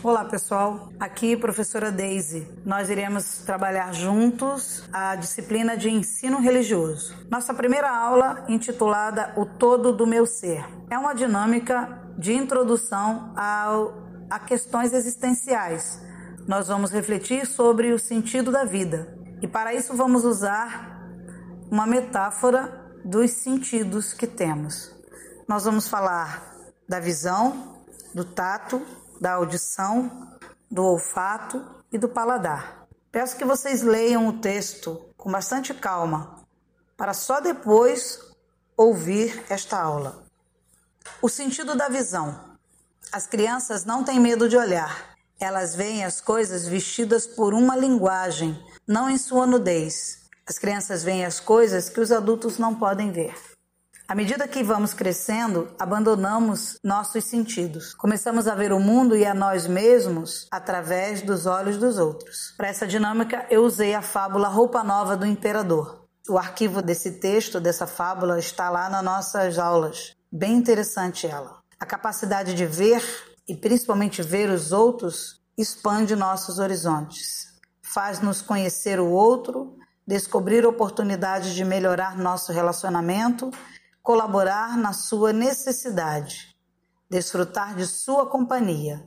Olá 0.00 0.24
pessoal, 0.24 0.90
aqui 1.00 1.36
professora 1.36 1.90
Daisy. 1.90 2.46
Nós 2.64 2.88
iremos 2.88 3.38
trabalhar 3.38 3.92
juntos 3.92 4.88
a 4.92 5.16
disciplina 5.16 5.76
de 5.76 5.90
ensino 5.90 6.38
religioso. 6.38 7.16
Nossa 7.28 7.52
primeira 7.52 7.90
aula, 7.90 8.44
intitulada 8.48 9.32
O 9.36 9.44
Todo 9.44 9.92
do 9.92 10.06
Meu 10.06 10.24
Ser, 10.24 10.64
é 10.88 10.96
uma 10.96 11.14
dinâmica 11.14 12.00
de 12.16 12.32
introdução 12.32 13.34
ao, 13.36 13.92
a 14.30 14.38
questões 14.38 14.92
existenciais. 14.92 16.00
Nós 16.46 16.68
vamos 16.68 16.92
refletir 16.92 17.44
sobre 17.44 17.92
o 17.92 17.98
sentido 17.98 18.52
da 18.52 18.64
vida 18.64 19.18
e 19.42 19.48
para 19.48 19.74
isso 19.74 19.96
vamos 19.96 20.24
usar 20.24 21.10
uma 21.68 21.88
metáfora 21.88 22.88
dos 23.04 23.32
sentidos 23.32 24.12
que 24.12 24.28
temos. 24.28 24.94
Nós 25.48 25.64
vamos 25.64 25.88
falar 25.88 26.54
da 26.88 27.00
visão, 27.00 27.74
do 28.14 28.24
tato, 28.24 28.80
da 29.20 29.32
audição, 29.32 30.38
do 30.70 30.84
olfato 30.84 31.64
e 31.90 31.98
do 31.98 32.08
paladar. 32.08 32.86
Peço 33.10 33.36
que 33.36 33.44
vocês 33.44 33.82
leiam 33.82 34.28
o 34.28 34.38
texto 34.40 35.00
com 35.16 35.30
bastante 35.30 35.72
calma, 35.74 36.44
para 36.96 37.14
só 37.14 37.40
depois 37.40 38.20
ouvir 38.76 39.44
esta 39.48 39.80
aula. 39.80 40.24
O 41.20 41.28
sentido 41.28 41.74
da 41.74 41.88
visão. 41.88 42.56
As 43.10 43.26
crianças 43.26 43.84
não 43.84 44.04
têm 44.04 44.20
medo 44.20 44.48
de 44.48 44.56
olhar. 44.56 45.16
Elas 45.40 45.74
veem 45.74 46.04
as 46.04 46.20
coisas 46.20 46.66
vestidas 46.66 47.26
por 47.26 47.54
uma 47.54 47.76
linguagem, 47.76 48.62
não 48.86 49.08
em 49.08 49.16
sua 49.16 49.46
nudez. 49.46 50.28
As 50.46 50.58
crianças 50.58 51.02
veem 51.02 51.24
as 51.24 51.40
coisas 51.40 51.88
que 51.88 52.00
os 52.00 52.12
adultos 52.12 52.58
não 52.58 52.74
podem 52.74 53.10
ver. 53.10 53.34
À 54.10 54.14
medida 54.14 54.48
que 54.48 54.62
vamos 54.62 54.94
crescendo, 54.94 55.68
abandonamos 55.78 56.78
nossos 56.82 57.22
sentidos. 57.24 57.92
Começamos 57.92 58.48
a 58.48 58.54
ver 58.54 58.72
o 58.72 58.80
mundo 58.80 59.14
e 59.14 59.26
a 59.26 59.34
nós 59.34 59.66
mesmos 59.66 60.48
através 60.50 61.20
dos 61.20 61.44
olhos 61.44 61.76
dos 61.76 61.98
outros. 61.98 62.54
Para 62.56 62.68
essa 62.68 62.86
dinâmica, 62.86 63.46
eu 63.50 63.62
usei 63.62 63.94
a 63.94 64.00
fábula 64.00 64.48
Roupa 64.48 64.82
Nova 64.82 65.14
do 65.14 65.26
Imperador. 65.26 66.08
O 66.26 66.38
arquivo 66.38 66.80
desse 66.80 67.20
texto, 67.20 67.60
dessa 67.60 67.86
fábula, 67.86 68.38
está 68.38 68.70
lá 68.70 68.88
nas 68.88 69.04
nossas 69.04 69.58
aulas. 69.58 70.14
Bem 70.32 70.54
interessante 70.54 71.26
ela. 71.26 71.58
A 71.78 71.84
capacidade 71.84 72.54
de 72.54 72.64
ver 72.64 73.04
e 73.46 73.54
principalmente 73.54 74.22
ver 74.22 74.48
os 74.48 74.72
outros 74.72 75.42
expande 75.54 76.16
nossos 76.16 76.58
horizontes. 76.58 77.48
Faz-nos 77.82 78.40
conhecer 78.40 78.98
o 79.00 79.10
outro, 79.10 79.76
descobrir 80.06 80.64
oportunidades 80.64 81.52
de 81.52 81.62
melhorar 81.62 82.16
nosso 82.16 82.54
relacionamento 82.54 83.50
colaborar 84.08 84.74
na 84.78 84.94
sua 84.94 85.34
necessidade, 85.34 86.56
desfrutar 87.10 87.76
de 87.76 87.86
sua 87.86 88.24
companhia, 88.24 89.06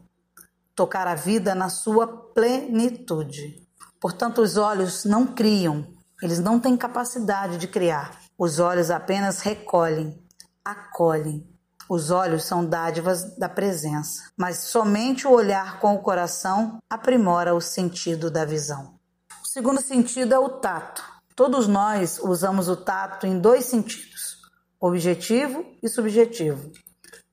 tocar 0.75 1.07
a 1.07 1.15
vida 1.15 1.55
na 1.55 1.69
sua 1.69 2.05
plenitude. 2.05 3.67
Portanto, 3.99 4.43
os 4.43 4.57
olhos 4.57 5.03
não 5.03 5.25
criam, 5.25 5.87
eles 6.21 6.37
não 6.37 6.59
têm 6.59 6.77
capacidade 6.77 7.57
de 7.57 7.67
criar. 7.67 8.19
Os 8.37 8.59
olhos 8.59 8.91
apenas 8.91 9.39
recolhem, 9.39 10.23
acolhem. 10.63 11.49
Os 11.89 12.11
olhos 12.11 12.43
são 12.43 12.63
dádivas 12.63 13.35
da 13.39 13.49
presença, 13.49 14.29
mas 14.37 14.65
somente 14.65 15.25
o 15.25 15.31
olhar 15.31 15.79
com 15.79 15.95
o 15.95 16.03
coração 16.03 16.77
aprimora 16.87 17.55
o 17.55 17.59
sentido 17.59 18.29
da 18.29 18.45
visão. 18.45 18.99
O 19.43 19.47
segundo 19.47 19.81
sentido 19.81 20.35
é 20.35 20.37
o 20.37 20.47
tato. 20.47 21.03
Todos 21.35 21.67
nós 21.67 22.19
usamos 22.19 22.69
o 22.69 22.75
tato 22.75 23.25
em 23.25 23.39
dois 23.39 23.65
sentidos 23.65 24.30
objetivo 24.81 25.63
e 25.83 25.87
subjetivo, 25.87 26.71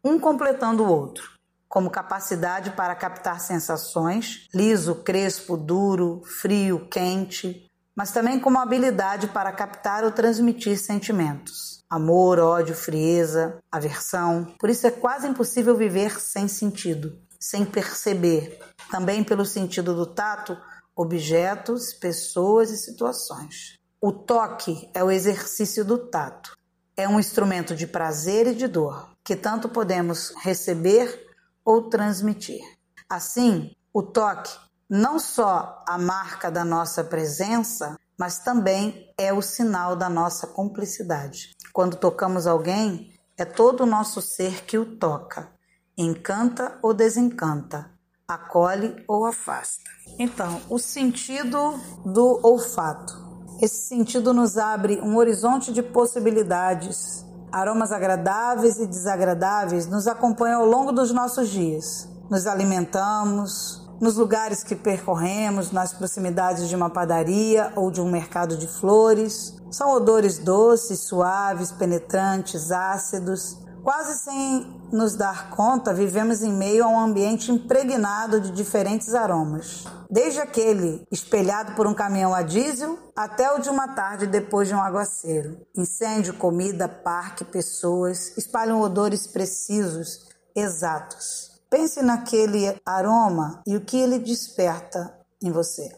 um 0.04 0.20
completando 0.20 0.84
o 0.84 0.88
outro, 0.88 1.32
como 1.66 1.90
capacidade 1.90 2.72
para 2.72 2.94
captar 2.94 3.40
sensações, 3.40 4.46
liso, 4.54 4.96
crespo, 4.96 5.56
duro, 5.56 6.20
frio, 6.42 6.86
quente, 6.90 7.66
mas 7.96 8.12
também 8.12 8.38
como 8.38 8.58
habilidade 8.58 9.28
para 9.28 9.50
captar 9.50 10.04
ou 10.04 10.12
transmitir 10.12 10.78
sentimentos. 10.78 11.78
Amor, 11.88 12.38
ódio, 12.38 12.74
frieza, 12.74 13.56
aversão. 13.72 14.54
Por 14.58 14.68
isso 14.68 14.86
é 14.86 14.90
quase 14.90 15.26
impossível 15.26 15.74
viver 15.74 16.20
sem 16.20 16.46
sentido, 16.48 17.18
sem 17.40 17.64
perceber. 17.64 18.60
Também 18.90 19.24
pelo 19.24 19.46
sentido 19.46 19.94
do 19.94 20.04
tato, 20.04 20.54
objetos, 20.94 21.94
pessoas 21.94 22.70
e 22.70 22.76
situações. 22.76 23.78
O 24.02 24.12
toque 24.12 24.90
é 24.92 25.02
o 25.02 25.10
exercício 25.10 25.82
do 25.82 25.96
tato 25.96 26.57
é 26.98 27.08
um 27.08 27.20
instrumento 27.20 27.76
de 27.76 27.86
prazer 27.86 28.48
e 28.48 28.54
de 28.56 28.66
dor, 28.66 29.08
que 29.22 29.36
tanto 29.36 29.68
podemos 29.68 30.34
receber 30.42 31.28
ou 31.64 31.88
transmitir. 31.88 32.60
Assim, 33.08 33.70
o 33.94 34.02
toque 34.02 34.52
não 34.90 35.16
só 35.20 35.84
a 35.86 35.96
marca 35.96 36.50
da 36.50 36.64
nossa 36.64 37.04
presença, 37.04 37.96
mas 38.18 38.40
também 38.40 39.14
é 39.16 39.32
o 39.32 39.40
sinal 39.40 39.94
da 39.94 40.08
nossa 40.08 40.48
cumplicidade. 40.48 41.54
Quando 41.72 41.96
tocamos 41.96 42.48
alguém, 42.48 43.14
é 43.36 43.44
todo 43.44 43.82
o 43.82 43.86
nosso 43.86 44.20
ser 44.20 44.64
que 44.64 44.76
o 44.76 44.96
toca, 44.96 45.52
encanta 45.96 46.80
ou 46.82 46.92
desencanta, 46.92 47.92
acolhe 48.26 49.04
ou 49.06 49.24
afasta. 49.24 49.88
Então, 50.18 50.60
o 50.68 50.80
sentido 50.80 51.78
do 52.04 52.40
olfato. 52.42 53.17
Esse 53.60 53.88
sentido 53.88 54.32
nos 54.32 54.56
abre 54.56 55.00
um 55.00 55.16
horizonte 55.16 55.72
de 55.72 55.82
possibilidades. 55.82 57.26
Aromas 57.50 57.90
agradáveis 57.90 58.78
e 58.78 58.86
desagradáveis 58.86 59.88
nos 59.88 60.06
acompanham 60.06 60.60
ao 60.60 60.66
longo 60.66 60.92
dos 60.92 61.10
nossos 61.10 61.48
dias. 61.48 62.08
Nos 62.30 62.46
alimentamos, 62.46 63.84
nos 64.00 64.16
lugares 64.16 64.62
que 64.62 64.76
percorremos, 64.76 65.72
nas 65.72 65.92
proximidades 65.92 66.68
de 66.68 66.76
uma 66.76 66.88
padaria 66.88 67.72
ou 67.74 67.90
de 67.90 68.00
um 68.00 68.08
mercado 68.08 68.56
de 68.56 68.68
flores. 68.68 69.56
São 69.72 69.90
odores 69.90 70.38
doces, 70.38 71.00
suaves, 71.00 71.72
penetrantes, 71.72 72.70
ácidos. 72.70 73.58
Quase 73.82 74.18
sem 74.18 74.80
nos 74.92 75.14
dar 75.14 75.50
conta, 75.50 75.94
vivemos 75.94 76.42
em 76.42 76.52
meio 76.52 76.84
a 76.84 76.88
um 76.88 76.98
ambiente 76.98 77.52
impregnado 77.52 78.40
de 78.40 78.50
diferentes 78.50 79.14
aromas. 79.14 79.84
Desde 80.10 80.40
aquele 80.40 81.06
espelhado 81.10 81.72
por 81.74 81.86
um 81.86 81.94
caminhão 81.94 82.34
a 82.34 82.42
diesel 82.42 82.98
até 83.14 83.50
o 83.52 83.58
de 83.58 83.68
uma 83.68 83.88
tarde 83.88 84.26
depois 84.26 84.68
de 84.68 84.74
um 84.74 84.80
aguaceiro. 84.80 85.60
Incêndio, 85.76 86.34
comida, 86.34 86.88
parque, 86.88 87.44
pessoas 87.44 88.36
espalham 88.36 88.80
odores 88.80 89.26
precisos, 89.26 90.28
exatos. 90.54 91.60
Pense 91.70 92.02
naquele 92.02 92.80
aroma 92.84 93.62
e 93.66 93.76
o 93.76 93.80
que 93.80 93.98
ele 93.98 94.18
desperta 94.18 95.14
em 95.42 95.52
você. 95.52 95.94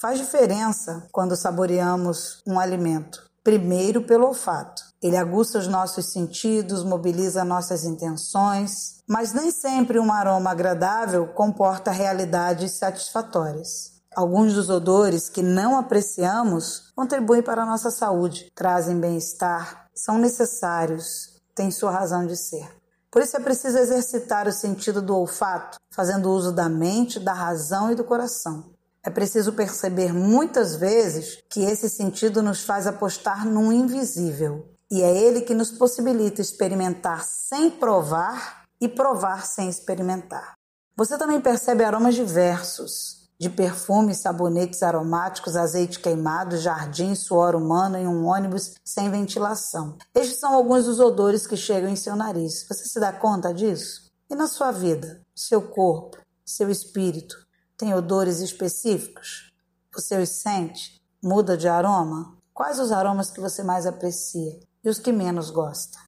Faz 0.00 0.18
diferença 0.18 1.06
quando 1.12 1.36
saboreamos 1.36 2.42
um 2.46 2.58
alimento. 2.58 3.30
Primeiro, 3.44 4.02
pelo 4.02 4.26
olfato. 4.26 4.91
Ele 5.02 5.16
aguça 5.16 5.58
os 5.58 5.66
nossos 5.66 6.12
sentidos, 6.12 6.84
mobiliza 6.84 7.44
nossas 7.44 7.84
intenções, 7.84 9.02
mas 9.08 9.32
nem 9.32 9.50
sempre 9.50 9.98
um 9.98 10.12
aroma 10.12 10.50
agradável 10.50 11.26
comporta 11.28 11.90
realidades 11.90 12.72
satisfatórias. 12.72 13.92
Alguns 14.14 14.54
dos 14.54 14.70
odores 14.70 15.28
que 15.28 15.42
não 15.42 15.76
apreciamos 15.76 16.92
contribuem 16.94 17.42
para 17.42 17.62
a 17.62 17.66
nossa 17.66 17.90
saúde, 17.90 18.52
trazem 18.54 19.00
bem-estar, 19.00 19.88
são 19.94 20.18
necessários, 20.18 21.40
têm 21.54 21.70
sua 21.70 21.90
razão 21.90 22.24
de 22.24 22.36
ser. 22.36 22.68
Por 23.10 23.22
isso 23.22 23.36
é 23.36 23.40
preciso 23.40 23.78
exercitar 23.78 24.46
o 24.46 24.52
sentido 24.52 25.02
do 25.02 25.16
olfato, 25.16 25.78
fazendo 25.90 26.30
uso 26.30 26.52
da 26.52 26.68
mente, 26.68 27.18
da 27.18 27.32
razão 27.32 27.90
e 27.90 27.94
do 27.94 28.04
coração. 28.04 28.72
É 29.04 29.10
preciso 29.10 29.52
perceber 29.52 30.12
muitas 30.12 30.76
vezes 30.76 31.42
que 31.50 31.60
esse 31.64 31.90
sentido 31.90 32.40
nos 32.40 32.62
faz 32.62 32.86
apostar 32.86 33.44
num 33.44 33.72
invisível. 33.72 34.71
E 34.92 35.00
é 35.00 35.10
ele 35.10 35.40
que 35.40 35.54
nos 35.54 35.70
possibilita 35.70 36.42
experimentar 36.42 37.24
sem 37.24 37.70
provar 37.70 38.66
e 38.78 38.86
provar 38.86 39.46
sem 39.46 39.70
experimentar. 39.70 40.52
Você 40.94 41.16
também 41.16 41.40
percebe 41.40 41.82
aromas 41.82 42.14
diversos, 42.14 43.30
de 43.40 43.48
perfumes, 43.48 44.18
sabonetes 44.18 44.82
aromáticos, 44.82 45.56
azeite 45.56 45.98
queimado, 45.98 46.58
jardim, 46.58 47.14
suor 47.14 47.56
humano 47.56 47.96
em 47.96 48.06
um 48.06 48.26
ônibus 48.26 48.74
sem 48.84 49.10
ventilação. 49.10 49.96
Estes 50.14 50.38
são 50.38 50.52
alguns 50.52 50.84
dos 50.84 51.00
odores 51.00 51.46
que 51.46 51.56
chegam 51.56 51.88
em 51.88 51.96
seu 51.96 52.14
nariz. 52.14 52.66
Você 52.68 52.84
se 52.86 53.00
dá 53.00 53.14
conta 53.14 53.54
disso? 53.54 54.12
E 54.28 54.34
na 54.34 54.46
sua 54.46 54.70
vida, 54.70 55.22
seu 55.34 55.62
corpo, 55.62 56.18
seu 56.44 56.68
espírito, 56.68 57.34
tem 57.78 57.94
odores 57.94 58.40
específicos? 58.40 59.54
Você 59.94 60.18
os 60.18 60.28
sente? 60.28 61.00
Muda 61.24 61.56
de 61.56 61.66
aroma? 61.66 62.36
Quais 62.52 62.78
os 62.78 62.92
aromas 62.92 63.30
que 63.30 63.40
você 63.40 63.62
mais 63.62 63.86
aprecia 63.86 64.60
e 64.84 64.90
os 64.90 64.98
que 64.98 65.12
menos 65.12 65.50
gosta? 65.50 65.98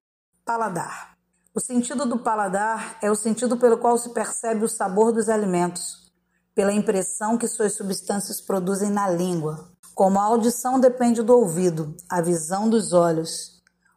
Paladar. 0.44 1.14
O 1.54 1.60
sentido 1.60 2.04
do 2.04 2.18
paladar 2.18 2.98
é 3.00 3.10
o 3.10 3.14
sentido 3.14 3.56
pelo 3.56 3.78
qual 3.78 3.96
se 3.96 4.10
percebe 4.10 4.64
o 4.64 4.68
sabor 4.68 5.12
dos 5.12 5.28
alimentos, 5.28 6.12
pela 6.54 6.72
impressão 6.72 7.38
que 7.38 7.46
suas 7.46 7.74
substâncias 7.74 8.40
produzem 8.40 8.90
na 8.90 9.08
língua. 9.08 9.70
Como 9.94 10.18
a 10.18 10.24
audição 10.24 10.80
depende 10.80 11.22
do 11.22 11.36
ouvido, 11.36 11.94
a 12.10 12.20
visão 12.20 12.68
dos 12.68 12.92
olhos, 12.92 13.54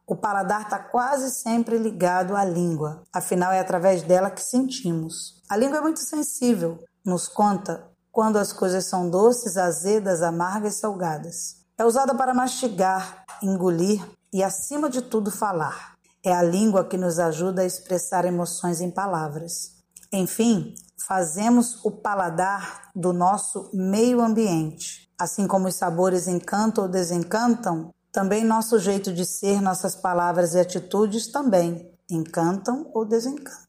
O 0.10 0.16
paladar 0.16 0.62
está 0.62 0.80
quase 0.80 1.30
sempre 1.30 1.78
ligado 1.78 2.34
à 2.34 2.46
língua, 2.46 3.04
afinal 3.12 3.52
é 3.52 3.60
através 3.60 4.04
dela 4.04 4.32
que 4.32 4.42
sentimos. 4.42 5.44
A 5.50 5.58
língua 5.58 5.80
é 5.80 5.82
muito 5.82 6.00
sensível, 6.00 6.82
nos 7.04 7.28
conta 7.28 7.86
quando 8.10 8.38
as 8.38 8.54
coisas 8.54 8.86
são 8.86 9.10
doces, 9.10 9.58
azedas, 9.58 10.22
amargas 10.22 10.76
salgadas. 10.76 11.58
É 11.78 11.84
usada 11.84 12.16
para 12.16 12.34
mastigar, 12.34 13.26
engolir 13.44 14.02
e, 14.34 14.44
acima 14.44 14.90
de 14.90 15.02
tudo, 15.02 15.32
falar. 15.32 15.98
É 16.24 16.34
a 16.34 16.44
língua 16.44 16.84
que 16.84 16.98
nos 16.98 17.20
ajuda 17.20 17.62
a 17.62 17.66
expressar 17.66 18.26
emoções 18.26 18.82
em 18.82 18.92
palavras. 18.92 19.76
Enfim, 20.12 20.76
fazemos 21.08 21.84
o 21.86 21.92
paladar 21.92 22.90
do 22.96 23.14
nosso 23.14 23.70
meio 23.74 24.22
ambiente. 24.22 25.10
Assim 25.18 25.48
como 25.48 25.68
os 25.68 25.76
sabores 25.76 26.28
encantam 26.28 26.84
ou 26.84 26.90
desencantam, 26.90 27.94
também 28.12 28.44
nosso 28.44 28.80
jeito 28.80 29.14
de 29.14 29.26
ser, 29.26 29.62
nossas 29.62 29.96
palavras 29.96 30.54
e 30.54 30.60
atitudes 30.60 31.28
também 31.28 31.92
encantam 32.10 32.90
ou 32.94 33.06
desencantam. 33.06 33.68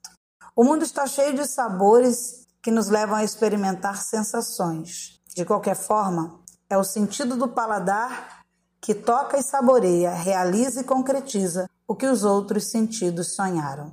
O 0.55 0.65
mundo 0.65 0.83
está 0.83 1.07
cheio 1.07 1.35
de 1.35 1.47
sabores 1.47 2.47
que 2.63 2.71
nos 2.71 2.89
levam 2.89 3.17
a 3.17 3.25
experimentar 3.25 4.03
sensações. 4.03 5.21
De 5.35 5.45
qualquer 5.45 5.77
forma, 5.77 6.41
é 6.69 6.77
o 6.77 6.85
sentido 6.85 7.37
do 7.37 7.49
paladar 7.49 8.38
que 8.81 8.95
toca 8.95 9.39
e 9.39 9.43
saboreia, 9.43 10.13
realiza 10.13 10.81
e 10.81 10.85
concretiza 10.85 11.69
o 11.87 11.95
que 11.95 12.07
os 12.07 12.25
outros 12.25 12.71
sentidos 12.71 13.35
sonharam. 13.35 13.93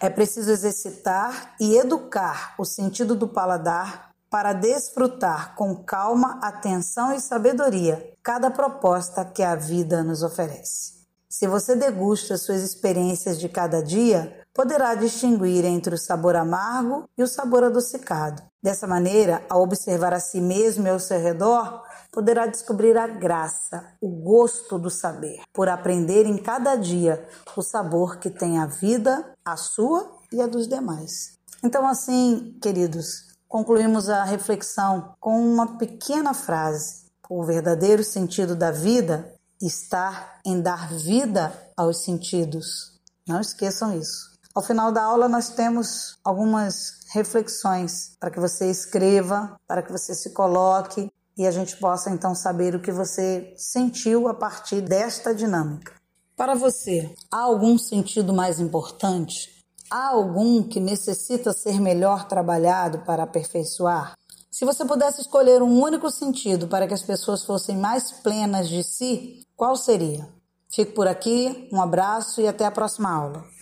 É 0.00 0.10
preciso 0.10 0.50
exercitar 0.50 1.54
e 1.60 1.76
educar 1.76 2.54
o 2.58 2.64
sentido 2.64 3.14
do 3.14 3.28
paladar 3.28 4.10
para 4.28 4.52
desfrutar 4.52 5.54
com 5.54 5.74
calma, 5.76 6.38
atenção 6.42 7.12
e 7.12 7.20
sabedoria 7.20 8.12
cada 8.22 8.50
proposta 8.50 9.24
que 9.24 9.42
a 9.42 9.54
vida 9.54 10.02
nos 10.02 10.22
oferece. 10.22 10.96
Se 11.28 11.46
você 11.46 11.76
degusta 11.76 12.36
suas 12.36 12.62
experiências 12.62 13.38
de 13.38 13.48
cada 13.48 13.82
dia, 13.82 14.40
poderá 14.54 14.94
distinguir 14.94 15.64
entre 15.64 15.94
o 15.94 15.98
sabor 15.98 16.34
amargo 16.34 17.04
e 17.16 17.22
o 17.22 17.28
sabor 17.28 17.62
adocicado. 17.62 18.42
Dessa 18.62 18.86
maneira, 18.86 19.44
ao 19.48 19.62
observar 19.62 20.14
a 20.14 20.20
si 20.20 20.40
mesmo 20.40 20.86
e 20.86 20.90
ao 20.90 20.98
seu 20.98 21.20
redor, 21.20 21.82
poderá 22.16 22.46
descobrir 22.46 22.96
a 22.96 23.06
graça, 23.06 23.92
o 24.00 24.08
gosto 24.08 24.78
do 24.78 24.88
saber, 24.88 25.42
por 25.52 25.68
aprender 25.68 26.24
em 26.24 26.38
cada 26.38 26.74
dia 26.74 27.28
o 27.54 27.60
sabor 27.60 28.16
que 28.16 28.30
tem 28.30 28.58
a 28.58 28.64
vida, 28.64 29.34
a 29.44 29.54
sua 29.54 30.16
e 30.32 30.40
a 30.40 30.46
dos 30.46 30.66
demais. 30.66 31.36
Então, 31.62 31.86
assim, 31.86 32.56
queridos, 32.62 33.26
concluímos 33.46 34.08
a 34.08 34.24
reflexão 34.24 35.14
com 35.20 35.38
uma 35.38 35.76
pequena 35.76 36.32
frase. 36.32 37.04
O 37.28 37.44
verdadeiro 37.44 38.02
sentido 38.02 38.56
da 38.56 38.70
vida 38.70 39.30
está 39.60 40.38
em 40.42 40.58
dar 40.62 40.88
vida 40.94 41.52
aos 41.76 42.02
sentidos. 42.02 42.98
Não 43.28 43.42
esqueçam 43.42 43.92
isso. 43.94 44.34
Ao 44.54 44.62
final 44.62 44.90
da 44.90 45.02
aula, 45.02 45.28
nós 45.28 45.50
temos 45.50 46.16
algumas 46.24 47.00
reflexões 47.12 48.16
para 48.18 48.30
que 48.30 48.40
você 48.40 48.70
escreva, 48.70 49.54
para 49.66 49.82
que 49.82 49.92
você 49.92 50.14
se 50.14 50.30
coloque 50.30 51.10
e 51.36 51.46
a 51.46 51.50
gente 51.50 51.76
possa 51.76 52.10
então 52.10 52.34
saber 52.34 52.74
o 52.74 52.80
que 52.80 52.90
você 52.90 53.52
sentiu 53.56 54.28
a 54.28 54.34
partir 54.34 54.80
desta 54.80 55.34
dinâmica. 55.34 55.92
Para 56.36 56.54
você, 56.54 57.14
há 57.30 57.40
algum 57.40 57.78
sentido 57.78 58.32
mais 58.32 58.60
importante? 58.60 59.64
Há 59.90 60.08
algum 60.08 60.62
que 60.62 60.80
necessita 60.80 61.52
ser 61.52 61.80
melhor 61.80 62.26
trabalhado 62.26 63.00
para 63.00 63.22
aperfeiçoar? 63.22 64.14
Se 64.50 64.64
você 64.64 64.84
pudesse 64.84 65.20
escolher 65.20 65.62
um 65.62 65.82
único 65.82 66.10
sentido 66.10 66.66
para 66.66 66.86
que 66.86 66.94
as 66.94 67.02
pessoas 67.02 67.44
fossem 67.44 67.76
mais 67.76 68.10
plenas 68.10 68.68
de 68.68 68.82
si, 68.82 69.46
qual 69.54 69.76
seria? 69.76 70.26
Fico 70.70 70.92
por 70.92 71.06
aqui, 71.06 71.68
um 71.72 71.80
abraço 71.80 72.40
e 72.40 72.48
até 72.48 72.64
a 72.64 72.70
próxima 72.70 73.10
aula. 73.10 73.55